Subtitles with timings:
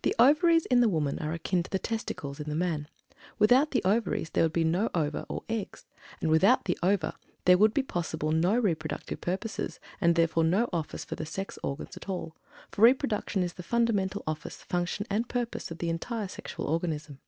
[0.00, 2.88] The Ovaries in the woman are akin to the testicles in the man.
[3.38, 5.84] Without the Ovaries there would be no ova or eggs,
[6.22, 11.04] and without the ova there would be possible no reproductive purposes, and therefore no office
[11.04, 12.34] for the sex organs at all,
[12.70, 17.18] for reproduction is the fundamental office, function, and purpose of the entire sexual organism.